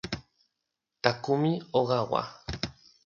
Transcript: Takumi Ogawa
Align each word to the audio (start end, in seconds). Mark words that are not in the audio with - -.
Takumi 1.03 1.51
Ogawa 1.79 2.21